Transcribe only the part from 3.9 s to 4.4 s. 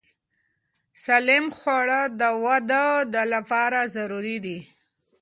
ضروري